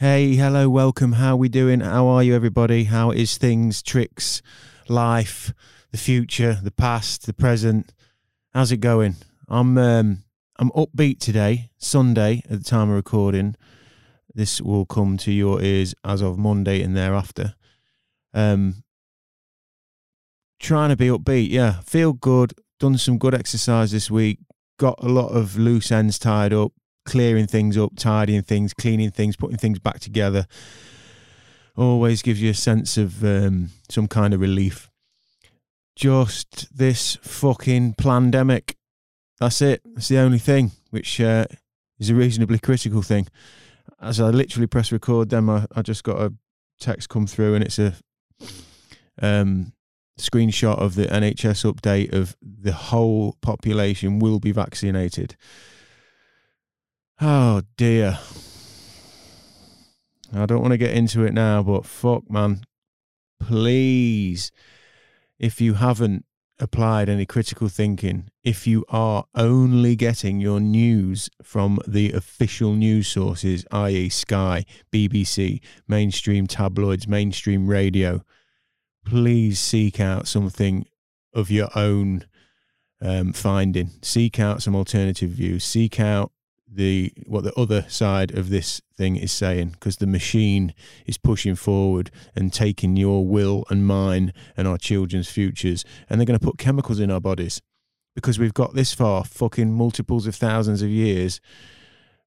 [0.00, 1.14] Hey, hello, welcome.
[1.14, 1.80] How we doing?
[1.80, 2.84] How are you, everybody?
[2.84, 4.42] How is things, tricks,
[4.88, 5.52] life,
[5.90, 7.92] the future, the past, the present?
[8.54, 9.16] How's it going?
[9.48, 10.22] I'm um,
[10.56, 13.56] I'm upbeat today, Sunday at the time of recording.
[14.32, 17.56] This will come to your ears as of Monday and thereafter.
[18.32, 18.84] Um,
[20.60, 21.80] trying to be upbeat, yeah.
[21.80, 22.54] Feel good.
[22.78, 24.38] Done some good exercise this week.
[24.78, 26.70] Got a lot of loose ends tied up
[27.08, 30.46] clearing things up, tidying things, cleaning things, putting things back together.
[31.74, 34.90] Always gives you a sense of um, some kind of relief.
[35.96, 38.76] Just this fucking pandemic.
[39.40, 39.80] That's it.
[39.84, 41.46] That's the only thing, which uh,
[41.98, 43.26] is a reasonably critical thing.
[44.00, 46.34] As I literally press record, then I, I just got a
[46.78, 47.94] text come through, and it's a
[49.22, 49.72] um,
[50.18, 55.36] screenshot of the NHS update of the whole population will be vaccinated.
[57.20, 58.18] Oh dear.
[60.32, 62.62] I don't want to get into it now, but fuck, man.
[63.40, 64.52] Please,
[65.38, 66.24] if you haven't
[66.60, 73.08] applied any critical thinking, if you are only getting your news from the official news
[73.08, 78.22] sources, i.e., Sky, BBC, mainstream tabloids, mainstream radio,
[79.04, 80.86] please seek out something
[81.34, 82.26] of your own
[83.00, 83.90] um, finding.
[84.02, 85.64] Seek out some alternative views.
[85.64, 86.32] Seek out
[86.70, 90.74] the what the other side of this thing is saying because the machine
[91.06, 96.26] is pushing forward and taking your will and mine and our children's futures and they're
[96.26, 97.62] going to put chemicals in our bodies.
[98.14, 101.40] Because we've got this far fucking multiples of thousands of years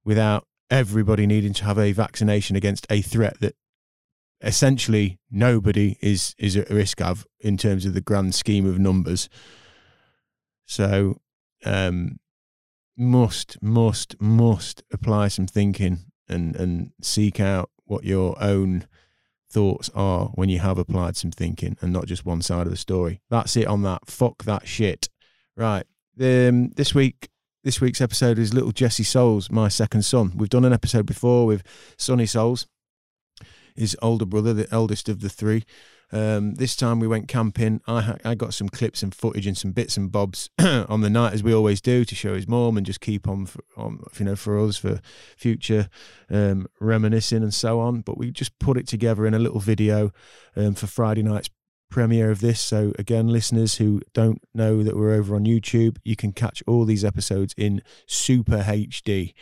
[0.06, 3.56] without everybody needing to have a vaccination against a threat that
[4.42, 9.30] essentially nobody is is at risk of in terms of the grand scheme of numbers.
[10.66, 11.18] So
[11.66, 12.20] um
[13.02, 16.00] must, must, must apply some thinking
[16.30, 18.88] and, and seek out what your own
[19.50, 22.78] thoughts are when you have applied some thinking and not just one side of the
[22.78, 23.20] story.
[23.30, 24.08] That's it on that.
[24.08, 25.10] Fuck that shit.
[25.58, 25.84] Right.
[26.20, 27.30] Um, this week,
[27.64, 30.34] this week's episode is little Jesse Souls, my second son.
[30.36, 31.64] We've done an episode before with
[31.98, 32.68] Sonny Souls,
[33.76, 35.64] his older brother, the eldest of the three.
[36.12, 37.82] Um, this time we went camping.
[37.88, 41.34] I I got some clips and footage and some bits and bobs on the night
[41.34, 44.26] as we always do to show his mom and just keep on, for, on you
[44.26, 45.00] know for us for
[45.38, 45.88] future
[46.30, 48.02] um, reminiscing and so on.
[48.02, 50.12] But we just put it together in a little video
[50.56, 51.50] um, for Friday night's
[51.90, 52.60] premiere of this.
[52.60, 56.86] So again, listeners who don't know that we're over on YouTube, you can catch all
[56.86, 59.34] these episodes in super HD.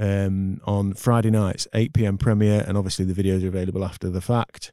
[0.00, 2.18] Um, on Friday nights, 8 p.m.
[2.18, 4.70] premiere, and obviously the videos are available after the fact.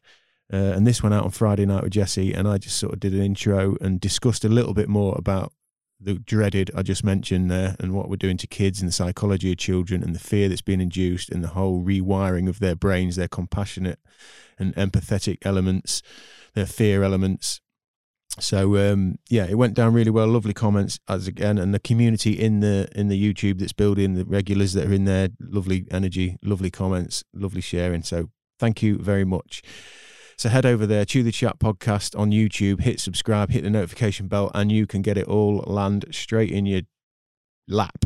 [0.52, 3.00] Uh, and this went out on Friday night with Jesse, and I just sort of
[3.00, 5.52] did an intro and discussed a little bit more about
[6.00, 9.52] the dreaded I just mentioned there and what we're doing to kids and the psychology
[9.52, 13.16] of children and the fear that's being induced and the whole rewiring of their brains,
[13.16, 14.00] their compassionate
[14.60, 16.02] and empathetic elements,
[16.54, 17.62] their fear elements.
[18.40, 20.28] So um, yeah, it went down really well.
[20.28, 24.26] Lovely comments as again, and the community in the in the YouTube that's building the
[24.26, 25.30] regulars that are in there.
[25.40, 28.04] Lovely energy, lovely comments, lovely sharing.
[28.04, 28.30] So
[28.60, 29.62] thank you very much.
[30.38, 34.28] So head over there, Chew the Chat podcast on YouTube, hit subscribe, hit the notification
[34.28, 36.82] bell, and you can get it all land straight in your
[37.68, 38.04] lap.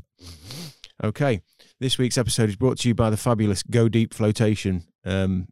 [1.04, 1.42] Okay,
[1.80, 4.84] this week's episode is brought to you by the fabulous Go Deep Flotation.
[5.04, 5.48] Um,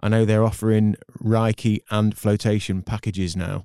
[0.00, 3.64] I know they're offering Reiki and flotation packages now.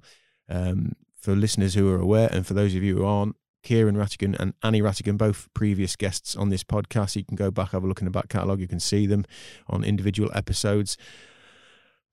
[0.50, 4.36] Um, for listeners who are aware, and for those of you who aren't, Kieran Rattigan
[4.40, 7.16] and Annie Rattigan, both previous guests on this podcast.
[7.16, 8.60] You can go back, have a look in the back catalogue.
[8.60, 9.26] You can see them
[9.68, 10.98] on individual episodes.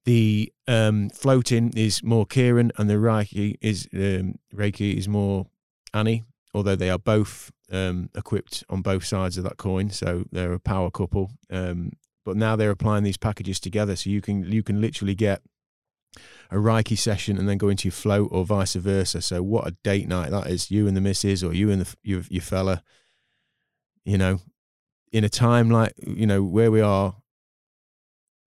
[0.08, 5.44] The um, floating is more Kieran, and the Reiki is um, Reiki is more
[5.92, 6.24] Annie.
[6.54, 10.58] Although they are both um, equipped on both sides of that coin, so they're a
[10.58, 11.32] power couple.
[11.50, 11.92] Um,
[12.24, 15.42] but now they're applying these packages together, so you can you can literally get
[16.50, 19.20] a Reiki session and then go into your float, or vice versa.
[19.20, 20.70] So what a date night that is!
[20.70, 22.82] You and the missus, or you and the your, your fella.
[24.06, 24.40] You know,
[25.12, 27.16] in a time like you know where we are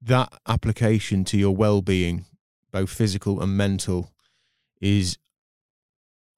[0.01, 2.25] that application to your well-being
[2.71, 4.11] both physical and mental
[4.79, 5.17] is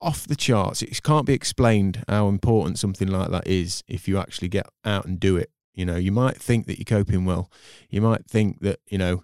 [0.01, 0.81] off the charts.
[0.81, 5.05] It can't be explained how important something like that is if you actually get out
[5.05, 5.49] and do it.
[5.73, 7.49] You know you might think that you're coping well.
[7.89, 9.23] You might think that you know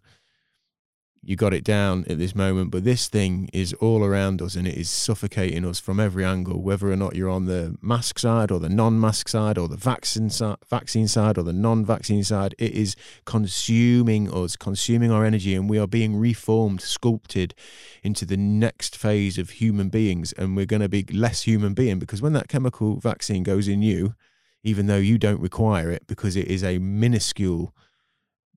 [1.21, 4.67] you got it down at this moment, but this thing is all around us and
[4.67, 8.51] it is suffocating us from every angle, whether or not you're on the mask side
[8.51, 12.55] or the non-mask side or the vaccine side, vaccine side or the non-vaccine side.
[12.57, 12.95] It is
[13.25, 17.53] consuming us, consuming our energy, and we are being reformed, sculpted
[18.01, 21.99] into the next phase of human beings, and we're going to be less human being
[21.99, 24.15] because when that chemical vaccine goes in you,
[24.63, 27.73] even though you don't require it because it is a minuscule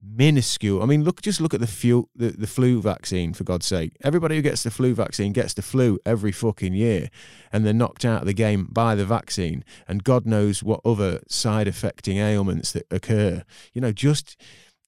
[0.02, 0.82] minuscule.
[0.82, 3.96] I mean, look, just look at the flu, the, the flu vaccine for God's sake.
[4.02, 7.08] Everybody who gets the flu vaccine gets the flu every fucking year,
[7.52, 9.64] and they're knocked out of the game by the vaccine.
[9.86, 13.44] And God knows what other side affecting ailments that occur.
[13.72, 14.36] You know, just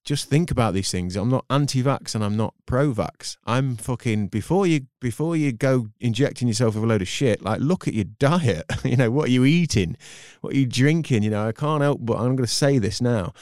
[0.04, 1.16] just think about these things.
[1.16, 3.38] I'm not anti-vax and I'm not pro-vax.
[3.46, 7.42] I'm fucking before you before you go injecting yourself with a load of shit.
[7.42, 8.66] Like, look at your diet.
[8.84, 9.96] you know, what are you eating?
[10.42, 11.22] What are you drinking?
[11.22, 13.32] You know, I can't help but I'm going to say this now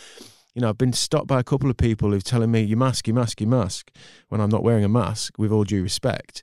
[0.54, 3.08] you know, I've been stopped by a couple of people who've telling me, you mask,
[3.08, 3.90] you mask, you mask,
[4.28, 6.42] when I'm not wearing a mask, with all due respect.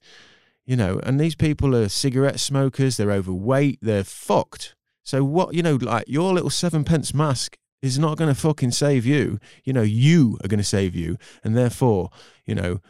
[0.65, 4.75] You know, and these people are cigarette smokers, they're overweight, they're fucked.
[5.03, 8.71] So what, you know, like your little seven pence mask is not going to fucking
[8.71, 9.39] save you.
[9.63, 11.17] You know, you are going to save you.
[11.44, 12.09] And therefore,
[12.45, 12.81] you know,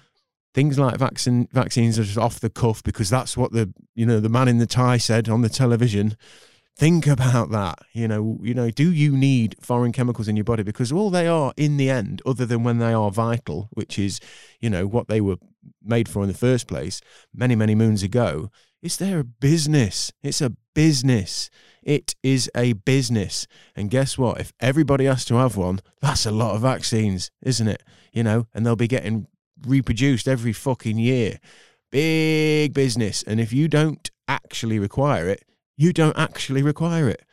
[0.54, 4.20] things like vaccine vaccines are just off the cuff because that's what the, you know,
[4.20, 6.18] the man in the tie said on the television
[6.80, 10.64] think about that you know you know do you need foreign chemicals in your body?
[10.64, 14.22] Because all they are in the end other than when they are vital which is
[14.62, 15.36] you know what they were
[15.84, 17.02] made for in the first place
[17.34, 18.50] many many moons ago
[18.82, 20.14] is their business.
[20.24, 21.50] It's a business.
[21.84, 23.46] It is a business.
[23.76, 24.40] And guess what?
[24.40, 27.84] If everybody has to have one that's a lot of vaccines isn't it?
[28.14, 29.28] You know and they'll be getting
[29.68, 31.40] reproduced every fucking year.
[31.92, 33.22] Big business.
[33.24, 35.44] And if you don't actually require it
[35.80, 37.24] you don't actually require it.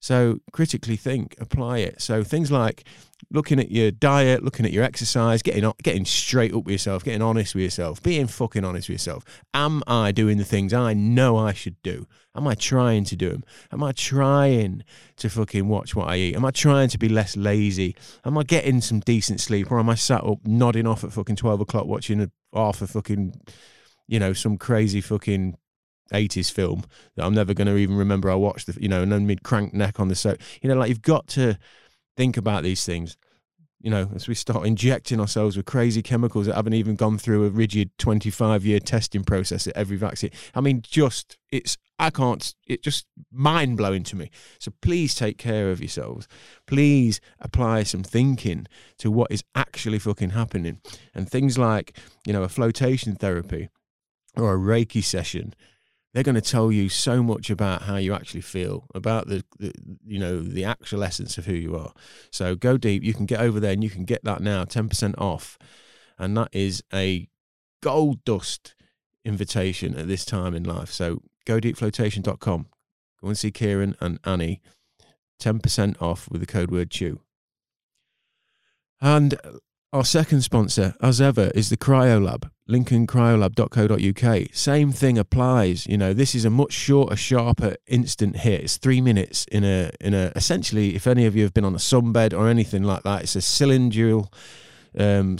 [0.00, 2.02] So critically think, apply it.
[2.02, 2.84] So things like
[3.30, 7.22] looking at your diet, looking at your exercise, getting getting straight up with yourself, getting
[7.22, 9.24] honest with yourself, being fucking honest with yourself.
[9.54, 12.06] Am I doing the things I know I should do?
[12.34, 13.44] Am I trying to do them?
[13.72, 14.82] Am I trying
[15.18, 16.36] to fucking watch what I eat?
[16.36, 17.94] Am I trying to be less lazy?
[18.24, 21.36] Am I getting some decent sleep, or am I sat up nodding off at fucking
[21.36, 23.40] twelve o'clock watching a, half a fucking,
[24.08, 25.56] you know, some crazy fucking
[26.12, 29.10] 80s film that I'm never going to even remember I watched, the, you know, and
[29.12, 31.58] then mid crank neck on the so, you know, like you've got to
[32.16, 33.16] think about these things,
[33.80, 37.44] you know, as we start injecting ourselves with crazy chemicals that haven't even gone through
[37.44, 40.30] a rigid 25 year testing process at every vaccine.
[40.54, 44.30] I mean, just, it's, I can't, it's just mind blowing to me.
[44.58, 46.26] So please take care of yourselves.
[46.66, 48.66] Please apply some thinking
[48.98, 50.80] to what is actually fucking happening.
[51.14, 53.68] And things like, you know, a flotation therapy
[54.36, 55.54] or a Reiki session
[56.16, 59.70] they're going to tell you so much about how you actually feel about the, the,
[60.02, 61.92] you know the actual essence of who you are.
[62.30, 65.14] So go deep you can get over there and you can get that now 10%
[65.18, 65.58] off.
[66.18, 67.28] And that is a
[67.82, 68.74] gold dust
[69.26, 70.90] invitation at this time in life.
[70.90, 72.66] So go deepflotation.com
[73.20, 74.62] go and see kieran and annie.
[75.38, 77.20] 10% off with the code word chew.
[79.02, 79.38] And
[79.92, 84.48] our second sponsor, as ever, is the Cryolab, lincolncryolab.co.uk.
[84.52, 85.86] Same thing applies.
[85.86, 88.62] You know, this is a much shorter, sharper, instant hit.
[88.62, 90.96] It's three minutes in a in a essentially.
[90.96, 93.40] If any of you have been on a sunbed or anything like that, it's a
[93.40, 94.32] cylindrical
[94.96, 95.36] um,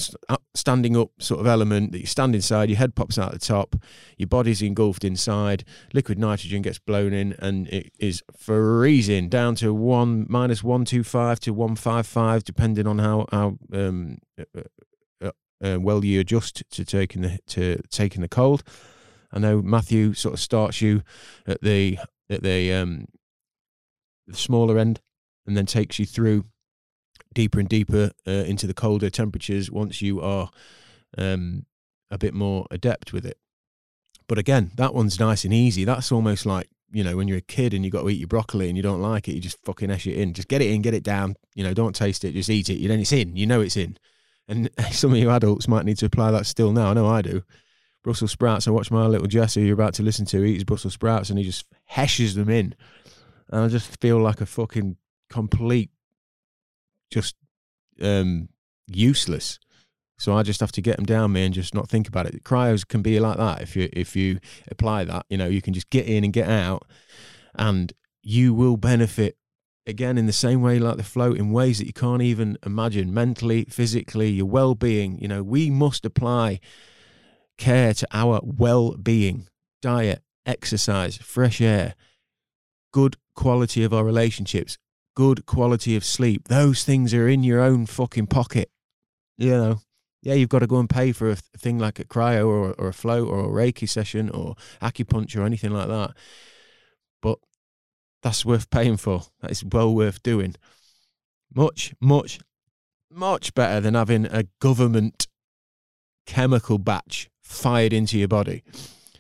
[0.55, 3.77] standing up sort of element that you stand inside, your head pops out the top,
[4.19, 9.73] your body's engulfed inside, liquid nitrogen gets blown in, and it is freezing down to
[9.73, 14.63] one minus one two five to one five five, depending on how how um, uh,
[15.23, 15.31] uh,
[15.65, 18.63] uh, well you adjust to taking the to taking the cold.
[19.33, 21.03] I know Matthew sort of starts you
[21.47, 21.99] at the
[22.29, 23.07] at the um,
[24.27, 25.01] the smaller end,
[25.47, 26.45] and then takes you through
[27.37, 30.51] deeper and deeper uh, into the colder temperatures once you are
[31.19, 31.67] um,
[32.11, 33.39] a bit more adept with it.
[34.27, 35.85] But again, that one's nice and easy.
[35.85, 38.27] That's almost like you know when you're a kid and you got to eat your
[38.27, 40.33] broccoli and you don't like it, you just fucking esh it in.
[40.33, 41.37] Just get it in, get it down.
[41.55, 42.79] You know, don't taste it, just eat it.
[42.79, 43.37] You then it's in.
[43.37, 43.99] You know it's in.
[44.49, 46.91] And some of you adults might need to apply that still now.
[46.91, 47.43] I know I do.
[48.03, 48.67] Brussels sprouts.
[48.67, 51.39] I watch my little Jesse, you're about to listen to, eat his Brussels sprouts and
[51.39, 52.75] he just heshes them in.
[53.51, 54.97] And I just feel like a fucking
[55.29, 55.91] complete
[57.11, 57.35] just
[58.01, 58.49] um,
[58.87, 59.59] useless.
[60.19, 62.43] So I just have to get them down me and just not think about it.
[62.43, 64.39] Cryos can be like that if you if you
[64.71, 65.27] apply that.
[65.29, 66.87] You know, you can just get in and get out,
[67.55, 69.37] and you will benefit
[69.87, 73.13] again in the same way like the float in ways that you can't even imagine
[73.13, 75.19] mentally, physically, your well being.
[75.21, 76.61] You know, we must apply
[77.59, 79.49] care to our well being,
[79.83, 81.95] diet, exercise, fresh air,
[82.93, 84.79] good quality of our relationships,
[85.17, 86.47] good quality of sleep.
[86.47, 88.71] Those things are in your own fucking pocket.
[89.37, 89.81] You know,
[90.23, 92.89] yeah, you've got to go and pay for a thing like a cryo or, or
[92.89, 96.13] a float or a Reiki session or acupuncture or anything like that.
[97.21, 97.39] But
[98.23, 99.23] that's worth paying for.
[99.41, 100.55] That is well worth doing.
[101.55, 102.39] Much, much,
[103.11, 105.27] much better than having a government
[106.27, 108.63] chemical batch fired into your body.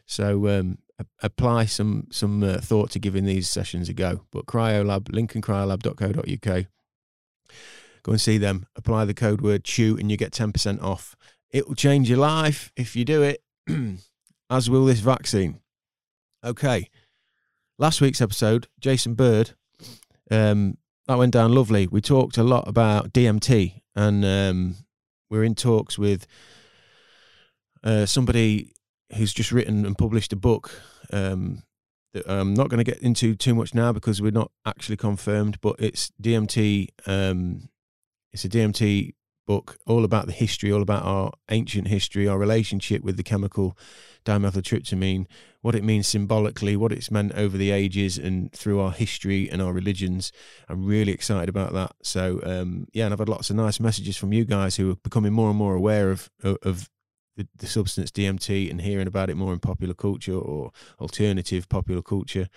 [0.07, 0.79] So um,
[1.23, 4.23] apply some some uh, thought to giving these sessions a go.
[4.31, 6.67] But Cryolab, lincolncryolab.co.uk.
[8.03, 8.67] Go and see them.
[8.77, 11.17] Apply the code word chew and you get 10% off.
[11.51, 13.43] It will change your life if you do it,
[14.51, 15.61] as will this vaccine.
[16.45, 16.89] Okay.
[17.79, 19.55] Last week's episode, Jason Bird,
[20.31, 21.89] um, that went down lovely.
[21.89, 24.77] We talked a lot about DMT and um,
[25.29, 26.27] we're in talks with
[27.83, 28.73] uh, somebody
[29.15, 30.83] who's just written and published a book
[31.13, 31.63] um,
[32.13, 35.61] that I'm not going to get into too much now because we're not actually confirmed,
[35.61, 36.89] but it's DMT.
[37.07, 37.69] Um,
[38.33, 39.15] it's a DMT
[39.47, 43.79] book all about the history, all about our ancient history, our relationship with the chemical
[44.25, 45.27] dimethyltryptamine,
[45.63, 49.63] what it means symbolically, what it's meant over the ages and through our history and
[49.63, 50.33] our religions.
[50.69, 51.93] I'm really excited about that.
[52.03, 54.97] So um, yeah, and I've had lots of nice messages from you guys who are
[54.97, 56.91] becoming more and more aware of of
[57.37, 62.03] the, the substance DMT and hearing about it more in popular culture or alternative popular
[62.03, 62.49] culture.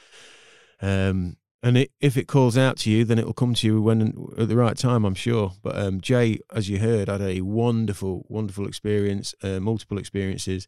[0.81, 3.81] Um, and it, if it calls out to you, then it will come to you
[3.81, 5.51] when at the right time, I'm sure.
[5.61, 10.67] But um, Jay, as you heard, had a wonderful, wonderful experience, uh, multiple experiences,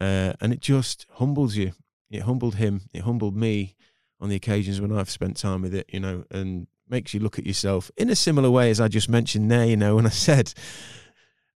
[0.00, 1.72] uh, and it just humbles you.
[2.10, 2.82] It humbled him.
[2.94, 3.76] It humbled me
[4.18, 7.38] on the occasions when I've spent time with it, you know, and makes you look
[7.38, 10.10] at yourself in a similar way as I just mentioned there, you know, when I
[10.28, 10.52] said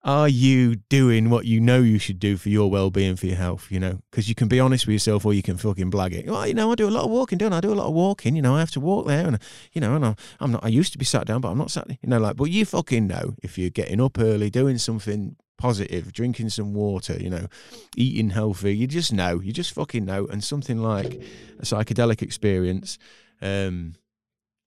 [0.04, 3.68] are you doing what you know you should do for your well-being for your health
[3.70, 4.00] you know?
[4.10, 6.26] Because you can be honest with yourself or you can fucking blag it.
[6.26, 7.58] Well you know i do a lot of walking don't i?
[7.58, 9.40] I do a lot of walking you know i have to walk there and
[9.74, 11.72] you know and I'm, I'm not i used to be sat down but i'm not
[11.72, 15.36] sat you know like but you fucking know if you're getting up early doing something
[15.58, 17.46] positive drinking some water you know
[17.96, 20.26] eating healthy you just know you just fucking know.
[20.26, 21.14] And something like
[21.60, 22.98] a psychedelic experience
[23.42, 23.94] um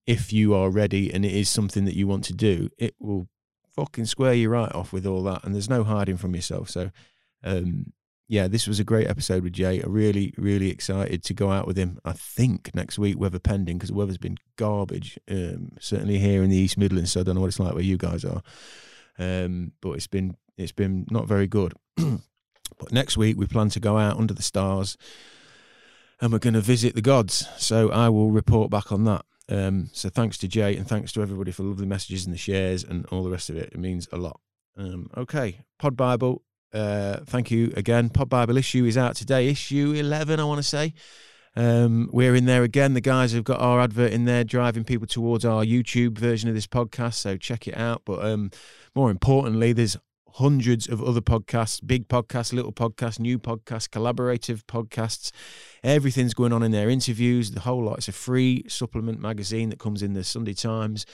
[0.07, 3.26] if you are ready and it is something that you want to do it will
[3.75, 6.71] fucking square you right off with all that, and there's no hiding from yourself.
[6.71, 6.90] So,
[7.43, 7.93] um,
[8.28, 9.81] yeah, this was a great episode with Jay.
[9.81, 11.99] I'm really, really excited to go out with him.
[12.04, 15.19] I think next week, weather pending, because the weather's been garbage.
[15.31, 17.83] Um, certainly here in the East Midlands, so I don't know what it's like where
[17.83, 18.43] you guys are.
[19.19, 21.75] Um, but it's been it's been not very good.
[21.97, 24.97] but next week we plan to go out under the stars,
[26.21, 27.47] and we're going to visit the gods.
[27.59, 29.25] So I will report back on that.
[29.49, 32.83] Um, so thanks to Jay and thanks to everybody for lovely messages and the shares
[32.83, 33.71] and all the rest of it.
[33.73, 34.41] It means a lot.
[34.77, 36.43] Um, okay, Pod Bible.
[36.73, 38.09] Uh, thank you again.
[38.09, 39.49] Pod Bible issue is out today.
[39.49, 40.95] Issue eleven, I want to say.
[41.57, 42.95] Um, we're in there again.
[42.95, 46.55] The guys have got our advert in there, driving people towards our YouTube version of
[46.57, 47.15] this podcast.
[47.15, 48.03] So check it out.
[48.05, 48.51] But um,
[48.95, 49.97] more importantly, there's
[50.35, 55.31] hundreds of other podcasts, big podcasts, little podcasts, new podcasts, collaborative podcasts.
[55.85, 57.99] Everything's going on in their interviews, the whole lot.
[57.99, 61.07] It's a free supplement magazine that comes in the Sunday Times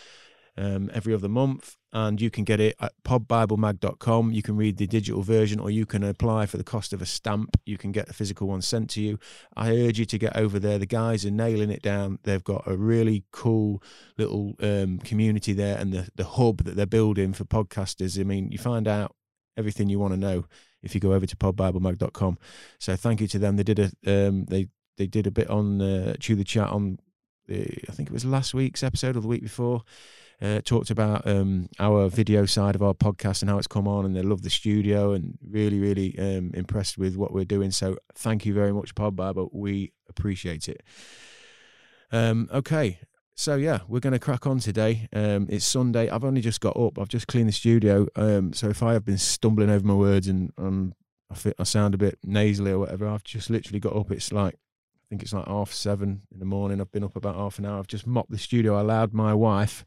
[0.61, 4.33] um, every other month, and you can get it at podbiblemag.com.
[4.33, 7.07] You can read the digital version, or you can apply for the cost of a
[7.07, 7.59] stamp.
[7.65, 9.19] You can get a physical one sent to you.
[9.57, 10.79] I urge you to get over there.
[10.79, 12.19] The guys are nailing it down.
[12.25, 13.83] They've got a really cool
[14.19, 18.21] little um, community there, and the the hub that they're building for podcasters.
[18.21, 19.17] I mean, you find out
[19.57, 20.45] everything you want to know
[20.83, 22.39] if you go over to podbiblemag.com.
[22.79, 23.57] So thank you to them.
[23.57, 26.99] They did a um, they they did a bit on uh, chew the chat on
[27.47, 29.83] the, I think it was last week's episode or the week before
[30.43, 34.05] uh, talked about um, our video side of our podcast and how it's come on,
[34.05, 37.71] and they love the studio and really, really um, impressed with what we're doing.
[37.71, 39.51] So thank you very much, Pod Bible.
[39.53, 40.83] We appreciate it.
[42.13, 42.99] Um, okay,
[43.41, 45.09] so yeah, we're going to crack on today.
[45.15, 46.11] Um, it's Sunday.
[46.11, 46.99] I've only just got up.
[46.99, 48.07] I've just cleaned the studio.
[48.17, 50.95] Um, so if I have been stumbling over my words and um,
[51.31, 54.11] I, feel, I sound a bit nasally or whatever, I've just literally got up.
[54.11, 54.57] It's like
[55.11, 56.81] think it's like half seven in the morning.
[56.81, 57.79] I've been up about half an hour.
[57.79, 58.77] I've just mopped the studio.
[58.77, 59.85] I allowed my wife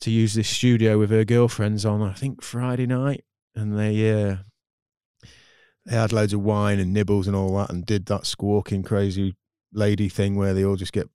[0.00, 4.36] to use this studio with her girlfriends on I think Friday night, and they uh,
[5.86, 9.36] they had loads of wine and nibbles and all that, and did that squawking crazy
[9.72, 11.08] lady thing where they all just get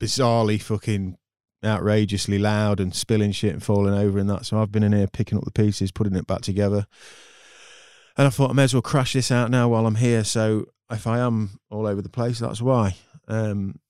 [0.00, 1.16] bizarrely fucking
[1.64, 4.46] outrageously loud and spilling shit and falling over and that.
[4.46, 6.86] So I've been in here picking up the pieces, putting it back together.
[8.16, 10.22] And I thought I may as well crash this out now while I'm here.
[10.22, 12.96] So if I am all over the place, that's why.
[13.28, 13.80] Um,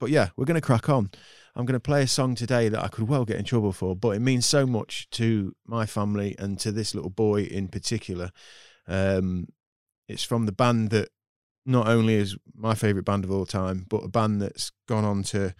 [0.00, 1.10] but yeah, we're going to crack on.
[1.54, 3.94] I'm going to play a song today that I could well get in trouble for,
[3.94, 8.32] but it means so much to my family and to this little boy in particular.
[8.88, 9.48] Um,
[10.08, 11.10] it's from the band that
[11.64, 15.22] not only is my favorite band of all time, but a band that's gone on
[15.24, 15.54] to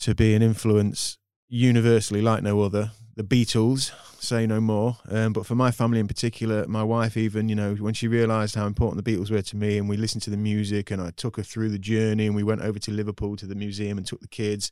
[0.00, 3.90] to be an influence universally like no other the Beatles,
[4.22, 4.96] say no more.
[5.08, 8.54] Um, but for my family in particular, my wife, even, you know, when she realised
[8.54, 11.10] how important the Beatles were to me, and we listened to the music, and I
[11.10, 14.06] took her through the journey, and we went over to Liverpool to the museum and
[14.06, 14.70] took the kids,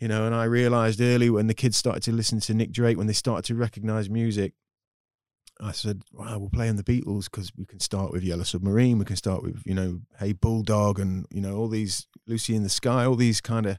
[0.00, 2.96] you know, and I realised early when the kids started to listen to Nick Drake,
[2.96, 4.54] when they started to recognise music,
[5.60, 8.98] I said, "Wow, we'll play on the Beatles because we can start with Yellow Submarine,
[8.98, 12.62] we can start with you know Hey Bulldog, and you know all these Lucy in
[12.62, 13.78] the Sky, all these kind of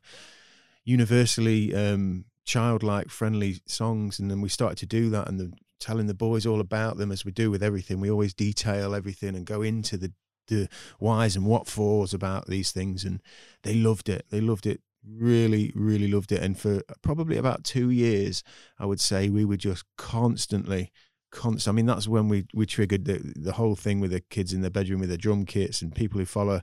[0.86, 6.08] universally um, childlike, friendly songs, and then we started to do that, and the, telling
[6.08, 8.00] the boys all about them as we do with everything.
[8.00, 10.14] We always detail everything and go into the
[10.48, 13.22] the whys and what fors about these things, and
[13.64, 14.26] they loved it.
[14.30, 18.42] They loved it really really loved it and for probably about two years
[18.80, 20.92] i would say we were just constantly
[21.36, 21.74] constant.
[21.74, 24.62] I mean, that's when we we triggered the the whole thing with the kids in
[24.62, 26.62] their bedroom with their drum kits and people who follow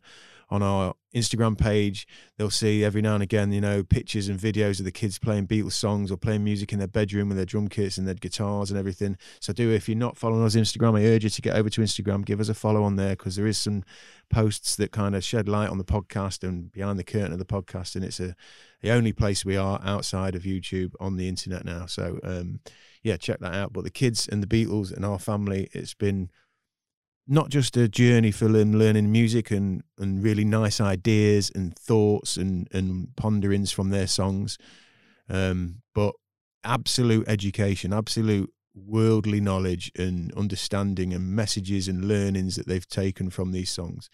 [0.53, 2.07] on our Instagram page.
[2.37, 5.47] They'll see every now and again, you know, pictures and videos of the kids playing
[5.47, 8.71] Beatles songs or playing music in their bedroom with their drum kits and their guitars
[8.71, 9.17] and everything.
[9.41, 11.81] So, do if you're not following us Instagram, I urge you to get over to
[11.81, 13.83] Instagram, give us a follow on there because there is some
[14.31, 17.47] posts that kind of shed light on the podcast and behind the curtain of the
[17.47, 18.37] podcast, and it's a
[18.83, 21.87] the only place we are outside of YouTube on the internet now.
[21.87, 22.21] So.
[22.23, 22.61] um
[23.05, 23.73] yeah, check that out.
[23.73, 26.31] But the kids and the Beatles and our family, it's been
[27.27, 32.37] not just a journey for them learning music and, and really nice ideas and thoughts
[32.37, 34.59] and, and ponderings from their songs,
[35.29, 36.15] um, but
[36.65, 43.53] absolute education, absolute worldly knowledge and understanding and messages and learnings that they've taken from
[43.53, 44.09] these songs.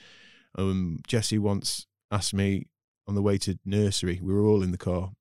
[0.56, 2.66] Um, Jesse once asked me
[3.06, 5.12] on the way to nursery, we were all in the car,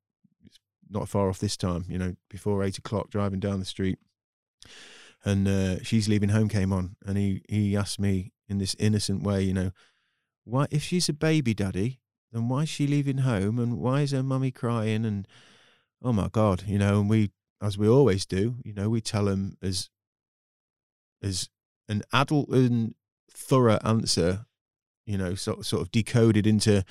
[0.89, 3.99] not far off this time, you know, before eight o'clock, driving down the street.
[5.27, 9.23] And uh, she's leaving home came on, and he he asked me in this innocent
[9.23, 9.71] way, you know,
[10.45, 11.99] why if she's a baby daddy,
[12.31, 15.03] then why is she leaving home, and why is her mummy crying?
[15.03, 15.27] And
[16.01, 17.31] oh my god, you know, and we
[17.61, 19.89] as we always do, you know, we tell them as
[21.21, 21.49] as
[21.89, 22.95] an adult and
[23.29, 24.45] thorough answer,
[25.05, 26.85] you know, sort sort of decoded into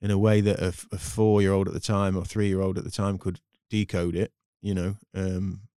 [0.00, 2.62] in a way that a, a four year old at the time or three year
[2.62, 4.32] old at the time could decode it,
[4.62, 4.96] you know.
[5.14, 5.67] Um,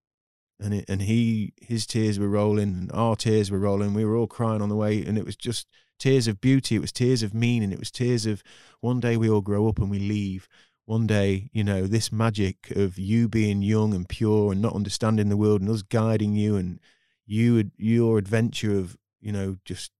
[0.62, 3.94] and it, and he his tears were rolling, and our tears were rolling.
[3.94, 5.66] We were all crying on the way, and it was just
[5.98, 6.76] tears of beauty.
[6.76, 7.72] It was tears of meaning.
[7.72, 8.42] It was tears of
[8.80, 10.48] one day we all grow up and we leave.
[10.84, 15.28] One day, you know, this magic of you being young and pure and not understanding
[15.28, 16.80] the world, and us guiding you, and
[17.26, 19.92] you your adventure of you know just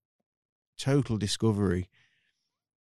[0.79, 1.89] total discovery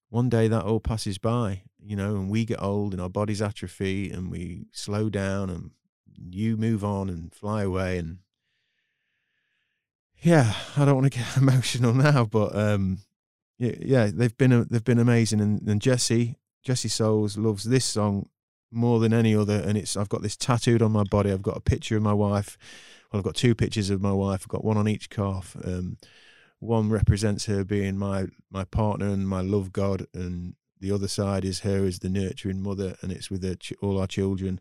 [0.10, 3.42] one day that all passes by, you know, and we get old and our bodies
[3.42, 5.72] atrophy and we slow down and
[6.30, 8.20] you move on and fly away and
[10.22, 13.00] yeah, I don't want to get emotional now, but um,
[13.58, 18.30] yeah, they've been they've been amazing, and, and Jesse Jesse Souls loves this song
[18.72, 21.32] more than any other, and it's I've got this tattooed on my body.
[21.32, 22.58] I've got a picture of my wife.
[23.12, 24.42] Well, I've got two pictures of my wife.
[24.44, 25.56] I've got one on each calf.
[25.64, 25.98] Um,
[26.60, 31.44] one represents her being my my partner and my love God, and the other side
[31.44, 34.60] is her as the nurturing mother, and it's with her, all our children.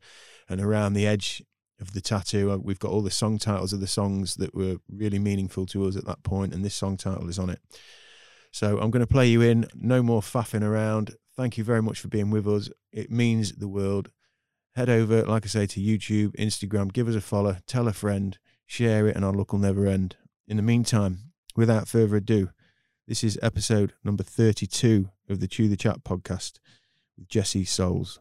[0.49, 1.43] And around the edge
[1.81, 4.77] of the tattoo, uh, we've got all the song titles of the songs that were
[4.91, 7.61] really meaningful to us at that point, and this song title is on it.
[8.51, 9.67] So I'm going to play you in.
[9.75, 11.15] No more faffing around.
[11.37, 12.71] Thank you very much for being with us.
[12.93, 14.11] It means the world.
[14.75, 18.39] Head over, like I say, to YouTube, Instagram, give us a follow, tell a friend,
[18.67, 20.17] share it, and our luck will never end.
[20.47, 22.51] In the meantime, without further ado,
[23.07, 26.59] this is episode number 32 of the Chew the Chat podcast
[27.17, 28.21] with Jesse Souls.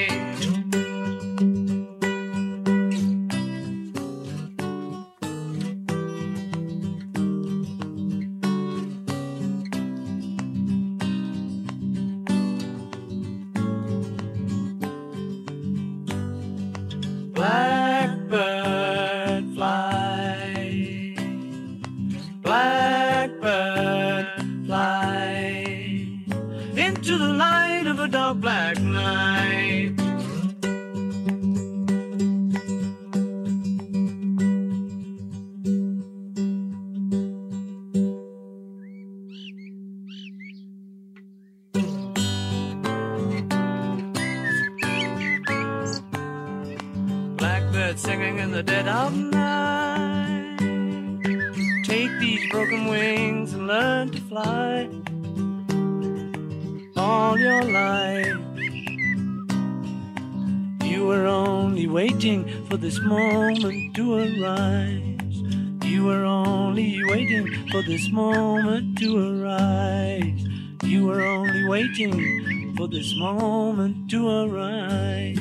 [73.21, 75.37] Moment to arise.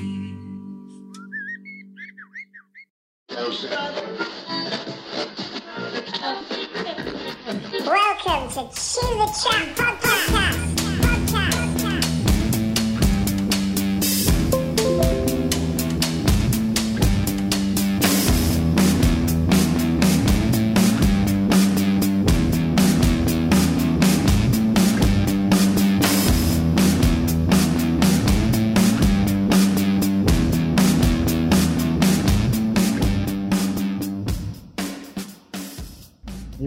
[7.87, 9.77] Welcome to Chew the Chat.
[9.77, 10.60] Podcast.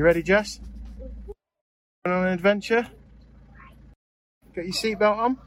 [0.03, 0.59] You ready, Jess?
[2.03, 2.85] Going on an adventure?
[4.53, 5.37] Got your seatbelt on?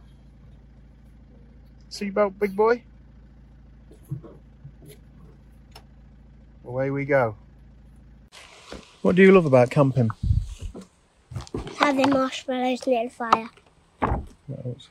[1.91, 2.83] Seatbelt, big boy?
[6.65, 7.37] Away we go.
[9.03, 10.09] What do you love about camping?
[11.79, 13.51] Having marshmallows near the fire.
[14.01, 14.89] What else?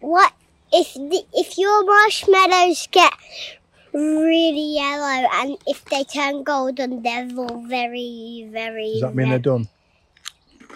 [0.00, 0.32] What
[0.72, 3.12] if the, if your marshmallows get
[3.92, 8.92] really yellow and if they turn golden, they're all very, very.
[8.92, 9.68] Does that mean they're done?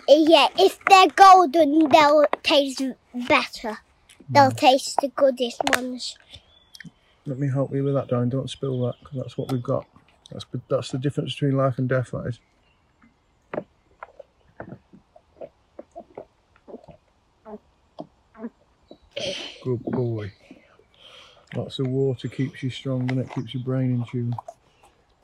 [0.08, 2.82] Yeah, if they're golden, they'll taste
[3.28, 3.78] better.
[4.28, 4.56] They'll hmm.
[4.56, 6.16] taste the goodest ones.
[7.24, 8.30] Let me help you with that, Darren.
[8.30, 9.86] Don't spill that, because that's what we've got.
[10.30, 12.40] That's that's the difference between life and death, that is.
[19.62, 20.32] Good boy.
[21.54, 24.34] Lots of water keeps you strong and it keeps your brain in tune.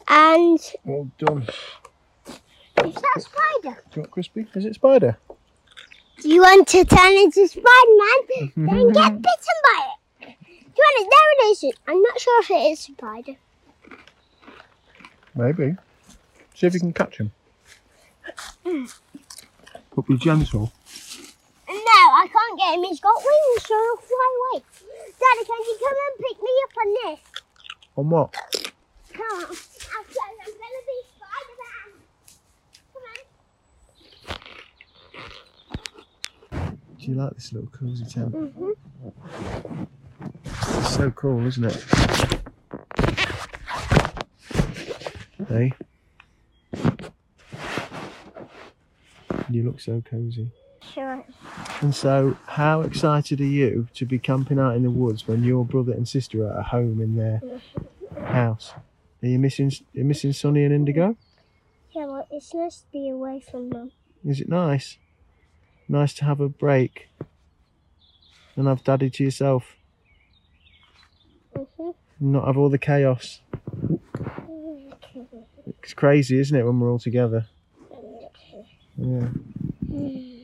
[0.08, 1.42] And Well done.
[2.26, 3.82] is that spider?
[3.90, 4.46] Do you want crispy?
[4.54, 5.18] Is it spider?
[6.20, 8.48] Do you want to turn into Spider-Man?
[8.56, 9.96] then get bitten by it.
[10.20, 10.26] Do
[10.76, 11.10] you want it?
[11.10, 11.64] There it is.
[11.86, 13.36] I'm not sure if it is spider.
[15.34, 15.76] Maybe.
[16.54, 17.30] See if you can catch him.
[18.64, 20.72] But be gentle.
[21.68, 22.84] No, I can't get him.
[22.84, 24.62] He's got wings, so he'll fly away.
[25.18, 27.20] Daddy, can you come and pick me up on this?
[27.96, 28.32] On what?
[29.12, 29.44] Come on.
[29.44, 30.04] I'm,
[30.54, 31.88] gonna be Spider-Man.
[32.92, 33.04] Come
[36.60, 36.78] on.
[36.98, 38.32] Do you like this little cozy tent?
[38.32, 38.74] Mhm.
[40.44, 41.84] It's so cool, isn't it?
[45.48, 45.72] Hey?
[49.50, 50.52] You look so cozy.
[50.92, 51.24] Sure.
[51.80, 55.64] And so, how excited are you to be camping out in the woods when your
[55.64, 57.40] brother and sister are at home in their
[58.26, 58.72] house?
[59.22, 59.68] Are you missing?
[59.94, 61.16] Are you missing Sonny and Indigo?
[61.94, 63.92] Yeah, well, it's nice to be away from them.
[64.24, 64.98] Is it nice?
[65.88, 67.08] Nice to have a break
[68.56, 69.76] and have Daddy to yourself,
[71.56, 71.90] Mm-hmm.
[72.20, 73.40] not have all the chaos.
[73.56, 75.38] Mm-hmm.
[75.82, 77.46] It's crazy, isn't it, when we're all together?
[77.92, 79.14] Mm-hmm.
[79.14, 79.28] Yeah.
[79.90, 80.37] Mm-hmm.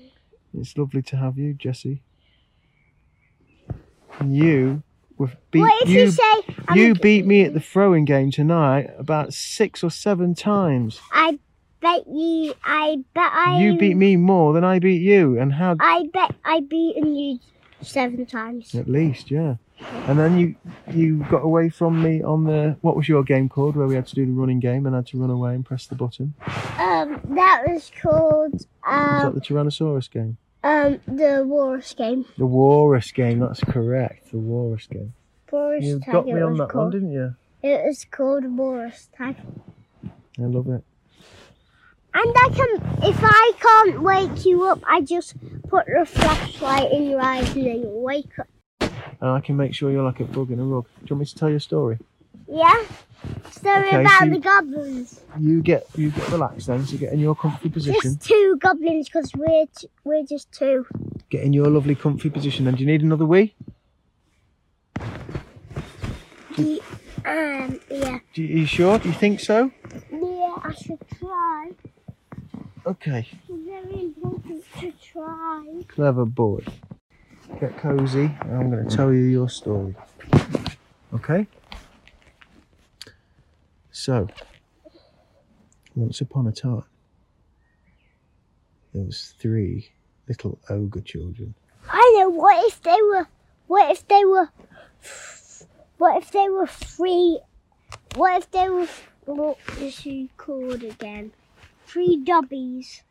[0.58, 2.02] It's lovely to have you, Jesse.
[4.20, 4.82] And you
[5.18, 6.22] were beat what you say
[6.74, 11.00] you beat me at the throwing game tonight about six or seven times.
[11.12, 11.38] I
[11.80, 12.54] bet you.
[12.64, 13.60] I bet I.
[13.60, 17.38] You beat me more than I beat you, and how I bet I beaten you
[17.80, 18.74] seven times.
[18.74, 19.56] at least, yeah.
[20.06, 20.54] And then you
[20.92, 24.06] you got away from me on the what was your game called where we had
[24.06, 26.34] to do the running game and had to run away and press the button.
[26.78, 30.38] Um, that was called Was that um the Tyrannosaurus game?
[30.64, 32.24] Um the Walrus game.
[32.38, 33.38] The Walrus game.
[33.40, 34.30] That's correct.
[34.32, 35.12] The Walrus game.
[35.52, 36.92] Walrus You got me on that one, called.
[36.92, 37.34] didn't you?
[37.62, 39.36] It was called Walrus tag.
[40.04, 40.82] I love it.
[42.16, 45.34] And I can, if I can't wake you up, I just
[45.68, 48.46] put the flashlight in your eyes and then you wake up.
[49.20, 50.84] And I can make sure you're like a bug in a rug.
[50.84, 51.98] Do you want me to tell you a story?
[52.48, 52.84] Yeah?
[53.54, 55.20] Story Okay, about so the goblins.
[55.38, 58.00] You get you get relaxed then, so get in your comfy position.
[58.02, 60.86] Just two goblins because we're, t- we're just two.
[61.30, 62.66] Get in your lovely comfy position.
[62.66, 63.54] And do you need another wee?
[67.26, 68.18] Um, yeah.
[68.34, 68.98] Do you, are you sure?
[68.98, 69.70] Do you think so?
[70.12, 71.70] Yeah, I should try.
[72.86, 73.26] Okay.
[73.48, 75.82] It's very important to try.
[75.88, 76.60] Clever boy.
[77.60, 79.94] Get cozy, I'm going to tell you your story.
[81.14, 81.46] Okay?
[83.94, 84.26] So,
[85.94, 86.82] once upon a time,
[88.92, 89.92] there was three
[90.28, 91.54] little ogre children.
[91.88, 92.28] I know.
[92.28, 93.28] What if they were?
[93.68, 94.48] What if they were?
[95.98, 97.38] What if they were three?
[98.16, 98.88] What if they were?
[99.26, 101.30] What is she called again?
[101.86, 103.04] Three dobbies.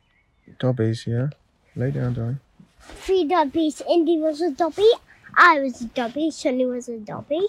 [0.59, 1.29] Dobbies, yeah.
[1.77, 2.41] Lay down, darling.
[2.81, 3.81] Three dobbies.
[3.89, 4.91] Indy was a dobby.
[5.33, 6.29] I was a dobby.
[6.29, 7.47] Sonny was a dobby.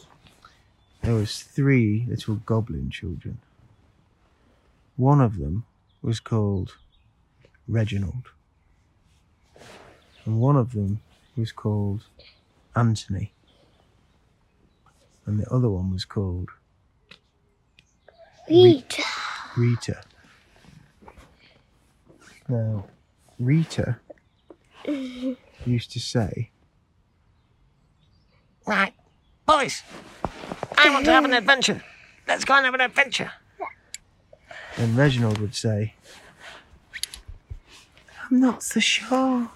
[1.05, 3.37] There was three little goblin children.
[4.97, 5.67] One of them
[6.01, 6.79] was called
[7.69, 8.31] Reginald.
[10.25, 11.03] And one of them
[11.37, 12.05] was called
[12.75, 13.35] Anthony.
[15.27, 16.49] And the other one was called
[18.49, 19.03] Rita.
[19.59, 20.01] Rita.
[22.49, 22.87] Now,
[23.39, 23.99] Rita
[25.67, 26.51] used to say,
[28.67, 28.95] Right,
[29.45, 29.83] boys,
[30.85, 31.83] I want to have an adventure.
[32.29, 33.33] Let's go and have an adventure.
[34.77, 35.95] and Reginald would say,
[38.31, 39.51] I'm not so sure.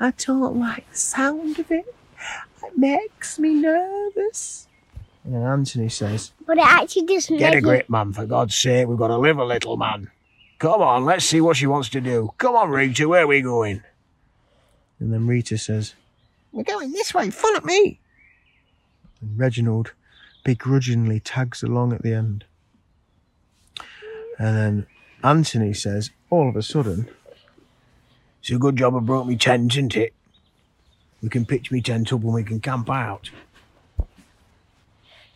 [0.00, 1.94] I don't like the sound of it.
[2.64, 4.66] It makes me nervous.
[5.24, 8.56] And then Anthony says, But it actually doesn't Get a make grip, man, for God's
[8.56, 8.88] sake.
[8.88, 10.10] We've got to live a little, man.
[10.58, 12.32] Come on, let's see what she wants to do.
[12.38, 13.82] Come on, Rita, where are we going?
[14.98, 15.94] and then Rita says,
[16.52, 17.98] We're going this way, follow me.
[19.20, 19.92] and Reginald
[20.44, 22.44] begrudgingly tags along at the end.
[24.38, 24.86] And then
[25.22, 27.08] Anthony says, all of a sudden,
[28.40, 30.12] It's a good job I brought me tent, isn't it?
[31.22, 33.30] We can pitch me tent up and we can camp out.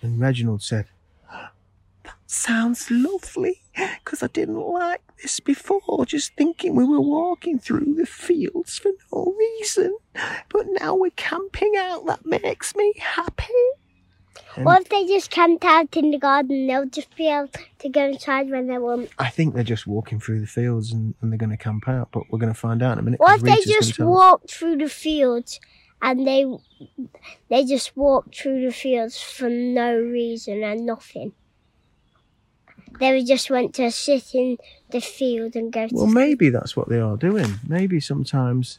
[0.03, 0.87] and Reginald said,
[1.31, 1.53] That
[2.27, 8.07] Sounds lovely, because I didn't like this before, just thinking we were walking through the
[8.07, 9.97] fields for no reason.
[10.49, 13.53] But now we're camping out, that makes me happy.
[14.65, 16.67] What if they just camped out in the garden?
[16.67, 19.11] They'll just be able to go inside when they want.
[19.19, 22.09] I think they're just walking through the fields and, and they're going to camp out,
[22.13, 23.21] but we're going to find out in a minute.
[23.21, 25.61] What if they just walked through the fields
[26.03, 26.47] and they
[27.49, 31.33] they just walked through the fields for no reason and nothing?
[32.99, 34.57] They just went to sit in
[34.91, 35.87] the field and go.
[35.91, 37.61] Well, maybe that's what they are doing.
[37.67, 38.79] Maybe sometimes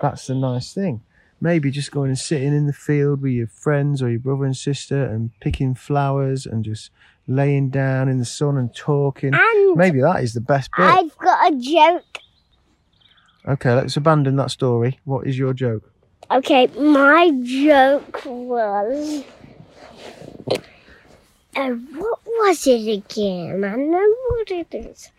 [0.00, 1.02] that's the nice thing.
[1.40, 4.56] Maybe just going and sitting in the field with your friends or your brother and
[4.56, 6.90] sister and picking flowers and just
[7.28, 9.34] laying down in the sun and talking.
[9.34, 10.84] And Maybe that is the best bit.
[10.84, 12.18] I've got a joke.
[13.46, 14.98] Okay, let's abandon that story.
[15.04, 15.90] What is your joke?
[16.30, 19.24] Okay, my joke was.
[21.56, 23.64] Uh, what was it again?
[23.64, 25.10] I know what it is.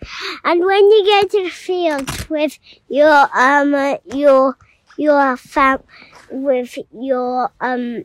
[0.43, 4.55] And when you go to the fields with your um your
[5.00, 5.80] your fam
[6.30, 8.04] with your um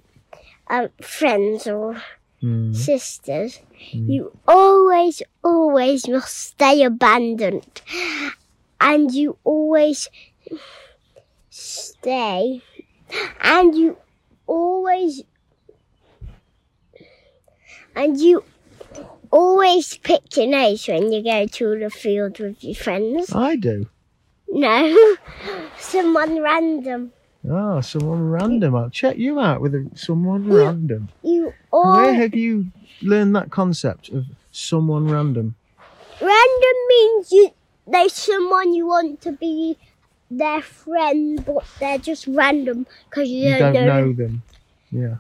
[0.69, 2.03] um friends or
[2.41, 2.73] Hmm.
[2.75, 3.61] sisters,
[3.93, 7.81] you always always must stay abandoned,
[8.81, 10.09] and you always
[11.49, 12.61] stay
[13.41, 13.97] and you
[14.47, 15.23] always
[17.97, 18.45] and you
[19.31, 23.33] always pick your nose when you go to the field with your friends.
[23.33, 23.89] I do.
[24.55, 25.17] No,
[25.79, 27.13] someone random.
[27.51, 28.77] Oh, someone random.
[28.77, 31.09] I'll check you out with a, someone random.
[31.23, 31.97] You all...
[31.97, 32.67] Where have you
[33.03, 35.57] learned that concept of someone random?
[36.21, 37.51] random means you
[37.87, 39.77] there's someone you want to be
[40.31, 44.05] their friend, but they're just random because you, You don't, don't know.
[44.07, 44.43] know them.
[44.91, 45.17] Yeah.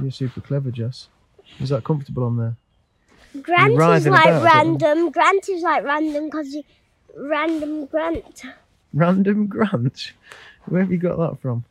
[0.00, 1.08] You're super clever, Jess.
[1.60, 2.56] Is that comfortable on there?
[3.42, 5.10] Grant is like random.
[5.10, 6.62] Grant is like random because you
[7.16, 8.42] random Grant.
[8.92, 10.12] Random Grant?
[10.66, 11.64] Where have you got that from?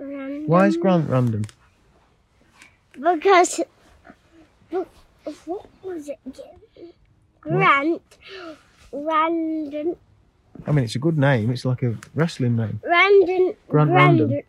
[0.00, 0.46] Random.
[0.46, 1.44] Why is Grant random?
[2.92, 3.60] Because
[4.70, 4.88] what,
[5.44, 6.92] what was it again?
[7.40, 8.02] Grant,
[8.92, 9.96] random,
[10.66, 11.50] I mean, it's a good name.
[11.50, 12.80] It's like a wrestling name.
[12.84, 14.30] random, Grant random.
[14.30, 14.44] Random.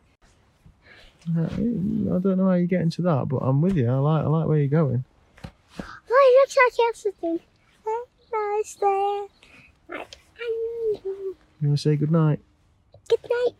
[1.37, 3.89] Uh, I don't know how you get into that, but I'm with you.
[3.89, 5.03] I like, I like where you're going.
[6.29, 7.39] Oh, it looks like everything.
[8.31, 9.27] Nice there.
[11.61, 12.39] You want to say good night?
[13.07, 13.55] Good night.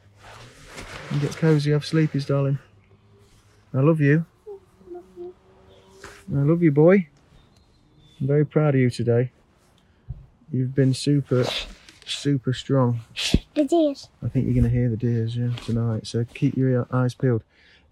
[1.11, 2.59] You get cozy, have sleepies, darling.
[3.73, 4.25] I love you.
[4.91, 7.07] I love you, boy.
[8.21, 9.31] I'm very proud of you today.
[10.51, 11.45] You've been super,
[12.05, 12.99] super strong.
[13.55, 14.09] The deers.
[14.23, 16.05] I think you're going to hear the deers yeah, tonight.
[16.05, 17.43] So keep your eyes peeled,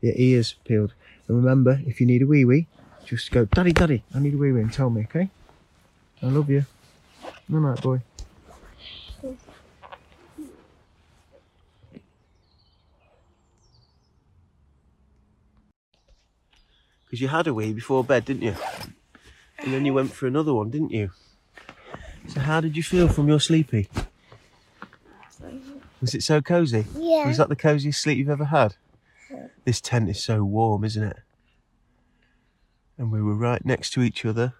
[0.02, 0.94] your ears peeled.
[1.28, 2.68] And remember, if you need a wee wee,
[3.08, 5.30] just go, Daddy, Daddy, I need a wee wee, and tell me, okay?
[6.22, 6.66] I love you.
[7.50, 8.02] Good night, boy.
[17.06, 18.56] Because you had a wee before bed, didn't you?
[19.60, 21.12] And then you went for another one, didn't you?
[22.28, 23.88] So how did you feel from your sleepy?
[26.02, 26.86] Was it so cozy?
[26.98, 27.26] Yeah.
[27.26, 28.76] Was that the coziest sleep you've ever had?
[29.64, 31.18] This tent is so warm, isn't it?
[32.98, 34.54] And we were right next to each other.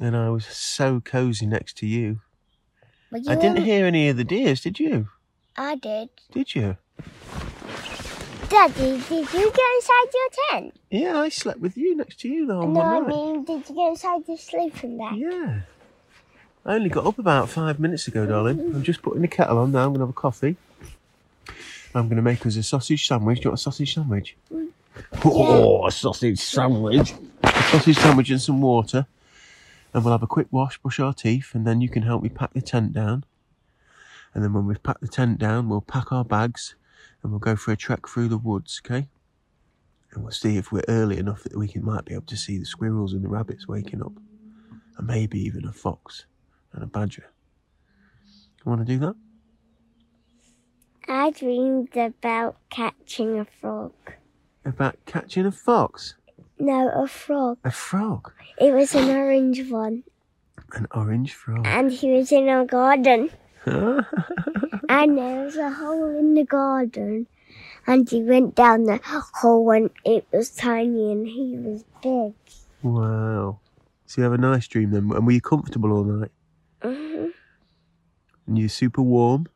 [0.00, 2.20] And I was so cozy next to you.
[3.10, 5.08] But I didn't hear any of the deers, did you?
[5.56, 6.08] I did.
[6.32, 6.76] Did you?
[8.48, 10.80] Daddy, did you go inside your tent?
[10.90, 13.74] Yeah, I slept with you next to you the whole no, I mean, did you
[13.74, 15.16] go inside your sleeping bag?
[15.16, 15.60] Yeah.
[16.64, 18.60] I only got up about five minutes ago, darling.
[18.60, 19.84] I'm just putting the kettle on now.
[19.84, 20.56] I'm going to have a coffee.
[21.94, 23.38] I'm going to make us a sausage sandwich.
[23.38, 24.36] Do you want a sausage sandwich?
[24.52, 24.68] Mm.
[25.24, 27.14] Oh, a sausage sandwich.
[27.42, 29.06] A sausage sandwich and some water.
[29.94, 32.28] And we'll have a quick wash, brush our teeth, and then you can help me
[32.28, 33.24] pack the tent down.
[34.34, 36.74] And then when we've packed the tent down, we'll pack our bags
[37.22, 39.08] and we'll go for a trek through the woods, okay?
[40.12, 42.58] And we'll see if we're early enough that we can might be able to see
[42.58, 44.12] the squirrels and the rabbits waking up.
[44.98, 46.26] And maybe even a fox
[46.72, 47.26] and a badger.
[48.64, 49.16] You want to do that?
[51.08, 53.92] I dreamed about catching a frog.
[54.64, 56.14] About catching a fox?
[56.58, 57.58] No, a frog.
[57.64, 58.32] A frog?
[58.58, 60.04] It was an orange one.
[60.74, 61.66] An orange frog.
[61.66, 63.30] And he was in our garden.
[64.88, 67.26] And there was a hole in the garden.
[67.86, 72.34] And he went down the hole when it was tiny and he was big.
[72.82, 73.58] Wow.
[74.06, 75.10] So you have a nice dream then.
[75.12, 76.30] And were you comfortable all night?
[76.82, 77.28] hmm
[78.46, 79.46] And you're super warm?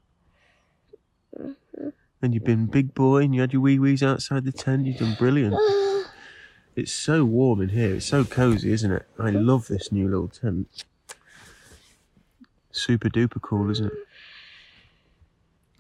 [2.27, 4.85] And you've been big boy and you had your wee wees outside the tent.
[4.85, 5.55] You've done brilliant.
[6.75, 7.95] It's so warm in here.
[7.95, 9.07] It's so cozy, isn't it?
[9.19, 10.85] I love this new little tent.
[12.71, 13.93] Super duper cool, isn't it?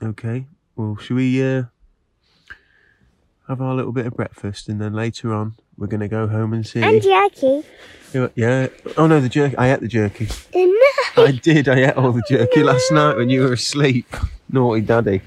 [0.02, 0.46] Okay.
[0.74, 1.64] Well, should we uh,
[3.48, 6.54] have our little bit of breakfast and then later on we're going to go home
[6.54, 6.80] and see.
[6.80, 7.64] And jerky.
[8.36, 8.68] Yeah.
[8.96, 9.56] Oh no, the jerky.
[9.58, 10.28] I ate the jerky.
[11.16, 11.68] I did.
[11.68, 14.06] I ate all the jerky last night when you were asleep.
[14.48, 15.20] Naughty daddy.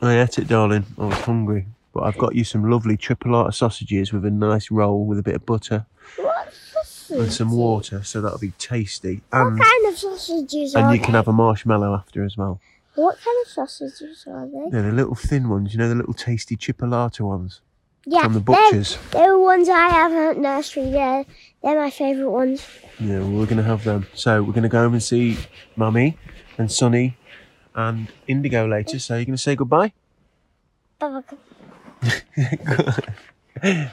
[0.00, 0.86] I ate it, darling.
[0.98, 1.66] I was hungry.
[1.92, 5.34] But I've got you some lovely triple sausages with a nice roll with a bit
[5.34, 6.54] of butter What
[7.10, 9.22] and some water, so that'll be tasty.
[9.30, 11.04] What And, kind of sausages are and you they?
[11.04, 12.60] can have a marshmallow after as well.
[12.94, 14.70] What kind of sausages are they?
[14.70, 17.60] They're the little thin ones, you know, the little tasty chipolata ones
[18.06, 18.98] Yeah, from the they're, butchers.
[19.10, 20.90] they're the ones I have at nursery.
[20.90, 21.24] They're,
[21.62, 22.64] they're my favourite ones.
[23.00, 24.06] Yeah, well, we're going to have them.
[24.14, 25.38] So we're going to go home and see
[25.76, 26.16] Mummy
[26.58, 27.16] and Sonny
[27.78, 28.98] and Indigo later.
[28.98, 29.92] So you're going to say goodbye?
[30.98, 31.22] Bye-bye.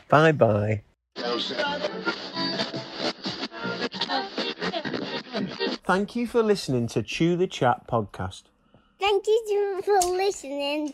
[0.10, 0.82] bye bye.
[5.86, 8.44] Thank you for listening to Chew the Chat podcast.
[9.00, 10.94] Thank you for listening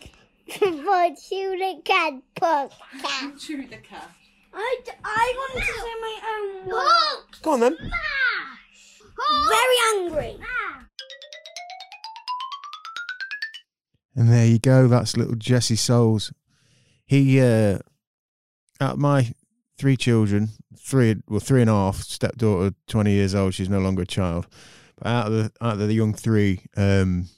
[0.49, 3.39] for Chew the Cat podcast.
[3.39, 4.11] Chew the cat.
[4.53, 7.39] I, I want to say my own words.
[7.41, 7.77] Go on then.
[9.47, 10.37] Very angry.
[14.15, 14.87] And there you go.
[14.87, 16.33] That's little Jesse Souls.
[17.05, 17.79] He, uh,
[18.79, 19.33] out of my
[19.77, 24.03] three children, three, well, three and a half, stepdaughter, 20 years old, she's no longer
[24.03, 24.47] a child.
[24.97, 27.29] But out of the, out of the young three, um,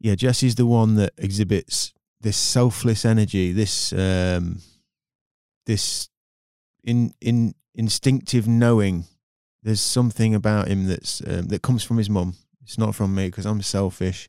[0.00, 4.60] yeah, Jesse's the one that exhibits this selfless energy, this, um,
[5.66, 6.08] this
[6.84, 9.04] in, in instinctive knowing.
[9.62, 12.34] There's something about him that's, um, that comes from his mum.
[12.62, 14.28] It's not from me because I'm selfish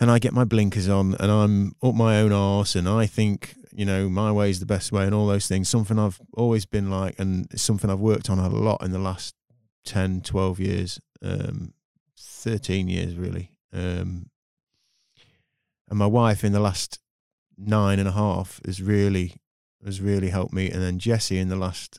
[0.00, 3.54] and I get my blinkers on and I'm up my own arse and I think,
[3.72, 5.68] you know, my way is the best way and all those things.
[5.68, 9.34] Something I've always been like and something I've worked on a lot in the last
[9.84, 11.72] 10, 12 years, um,
[12.16, 13.50] 13 years really.
[13.72, 14.30] Um,
[15.88, 17.00] and my wife in the last
[17.56, 19.34] nine and a half has really,
[19.84, 20.70] has really helped me.
[20.70, 21.98] And then Jesse in the last,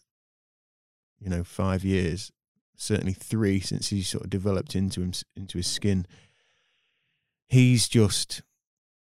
[1.20, 2.32] you know, five years,
[2.80, 6.06] certainly three since he sort of developed into him, into his skin
[7.50, 8.42] he's just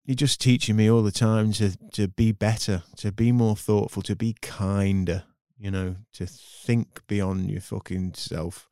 [0.04, 4.02] he's just teaching me all the time to to be better, to be more thoughtful,
[4.02, 5.24] to be kinder,
[5.58, 8.68] you know, to think beyond your fucking self.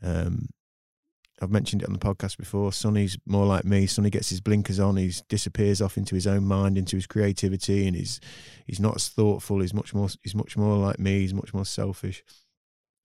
[0.00, 0.48] Um
[1.40, 2.72] I've mentioned it on the podcast before.
[2.72, 3.86] Sonny's more like me.
[3.86, 4.96] Sonny gets his blinkers on.
[4.96, 8.20] He disappears off into his own mind, into his creativity, and he's
[8.64, 9.60] he's not as thoughtful.
[9.60, 11.20] He's much more he's much more like me.
[11.20, 12.22] He's much more selfish.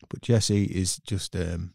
[0.09, 1.73] But Jesse is just um,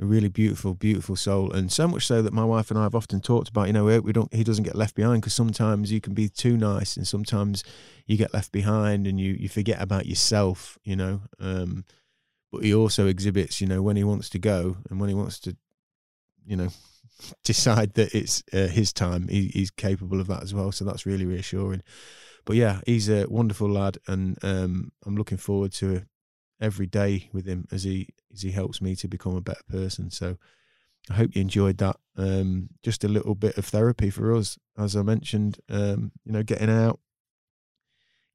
[0.00, 2.94] a really beautiful, beautiful soul, and so much so that my wife and I have
[2.94, 3.66] often talked about.
[3.68, 4.32] You know, we- we don't.
[4.34, 7.62] He doesn't get left behind because sometimes you can be too nice, and sometimes
[8.06, 10.78] you get left behind, and you you forget about yourself.
[10.82, 11.84] You know, um,
[12.50, 13.60] but he also exhibits.
[13.60, 15.56] You know, when he wants to go and when he wants to,
[16.44, 16.68] you know,
[17.44, 19.28] decide that it's uh, his time.
[19.28, 20.72] He, he's capable of that as well.
[20.72, 21.82] So that's really reassuring.
[22.44, 26.02] But yeah, he's a wonderful lad, and um, I'm looking forward to
[26.62, 30.10] every day with him as he as he helps me to become a better person.
[30.10, 30.38] So
[31.10, 31.96] I hope you enjoyed that.
[32.16, 35.58] Um, just a little bit of therapy for us, as I mentioned.
[35.68, 37.00] Um, you know, getting out,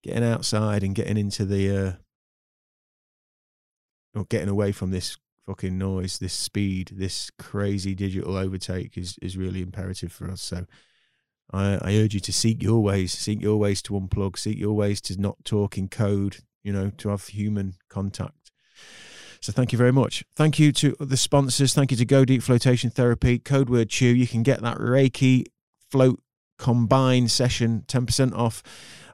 [0.04, 1.94] getting outside, and getting into the, uh,
[4.20, 9.38] or getting away from this fucking noise, this speed, this crazy digital overtake is is
[9.38, 10.42] really imperative for us.
[10.42, 10.66] So.
[11.50, 14.74] I, I urge you to seek your ways, seek your ways to unplug, seek your
[14.74, 18.52] ways to not talk in code, you know, to have human contact.
[19.40, 20.26] So thank you very much.
[20.36, 21.74] Thank you to the sponsors.
[21.74, 23.40] Thank you to Go Deep Flotation Therapy.
[23.40, 24.08] Code word chew.
[24.08, 25.46] You can get that Reiki
[25.90, 26.20] float
[26.60, 28.62] combined session 10% off.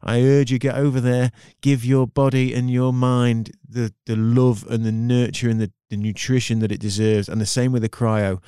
[0.01, 1.32] I urge you get over there,
[1.62, 5.97] give your body and your mind the the love and the nurture and the, the
[5.97, 7.30] nutrition that it deserves.
[7.30, 8.41] And the same with the cryo.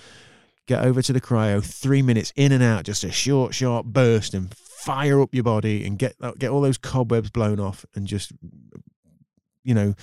[0.68, 4.34] Get over to the cryo, three minutes in and out, just a short, sharp burst,
[4.34, 8.32] and fire up your body and get get all those cobwebs blown off, and just
[9.66, 9.96] you know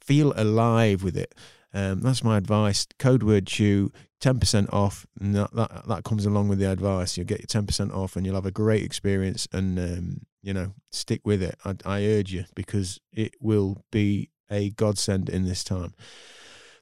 [0.00, 1.34] feel alive with it.
[1.72, 2.86] Um, that's my advice.
[2.98, 7.16] Code word chew, ten percent off, and that, that that comes along with the advice.
[7.16, 9.46] You'll get your ten percent off, and you'll have a great experience.
[9.52, 11.56] And um, you know, stick with it.
[11.64, 15.94] I, I urge you because it will be a godsend in this time.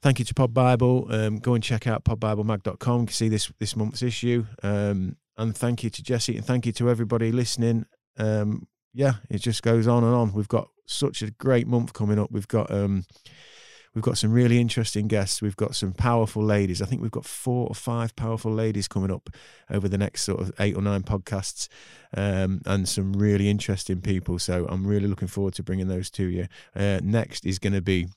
[0.01, 1.09] Thank you to Pod Bible.
[1.11, 4.47] Um, go and check out podbiblemag.com to see this this month's issue.
[4.63, 7.87] Um, and thank you to Jesse and thank you to everybody listening.
[8.17, 8.67] Um,
[8.99, 10.33] yeah, it just goes on and on.
[10.33, 12.33] We've got such a great month coming up.
[12.33, 13.05] We've got um,
[13.95, 15.41] we've got some really interesting guests.
[15.41, 16.83] We've got some powerful ladies.
[16.83, 19.31] I think we've got four or five powerful ladies coming up
[19.71, 21.69] over the next sort of eight or nine podcasts,
[22.17, 24.41] um, and some really interesting people.
[24.41, 26.49] So I'm really looking forward to bringing those to you.
[26.75, 28.09] Uh, next is going to be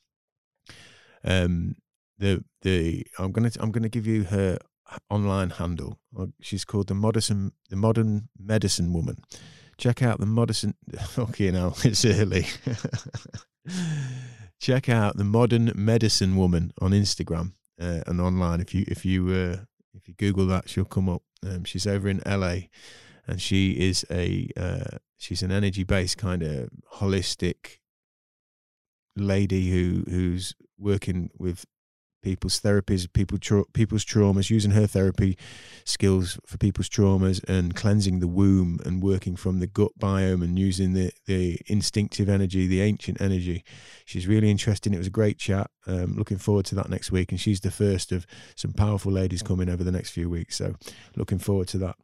[1.23, 1.75] um,
[2.17, 4.57] the the I'm gonna I'm gonna give you her
[5.11, 5.99] online handle.
[6.41, 9.17] She's called the modern the modern medicine woman.
[9.81, 10.75] Check out the modern.
[11.17, 12.45] Okay, now it's early.
[14.59, 18.61] Check out the modern medicine woman on Instagram uh, and online.
[18.61, 19.65] If you if you uh,
[19.95, 21.23] if you Google that, she'll come up.
[21.43, 22.57] Um, she's over in LA,
[23.25, 27.79] and she is a uh, she's an energy based kind of holistic
[29.15, 31.65] lady who who's working with
[32.21, 35.37] people's therapies, people tra- people's traumas, using her therapy
[35.85, 40.57] skills for people's traumas and cleansing the womb and working from the gut biome and
[40.57, 43.63] using the the instinctive energy, the ancient energy.
[44.05, 44.93] She's really interesting.
[44.93, 45.69] It was a great chat.
[45.87, 49.41] Um, looking forward to that next week, and she's the first of some powerful ladies
[49.41, 50.57] coming over the next few weeks.
[50.57, 50.75] So,
[51.15, 51.95] looking forward to that.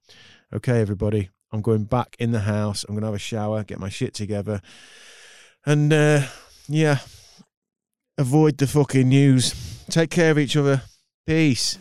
[0.54, 2.86] Okay, everybody, I'm going back in the house.
[2.88, 4.62] I'm gonna have a shower, get my shit together,
[5.66, 5.94] and.
[5.94, 6.22] uh
[6.68, 7.00] yeah,
[8.18, 9.77] avoid the fucking news.
[9.90, 10.82] Take care of each other.
[11.26, 11.78] Peace.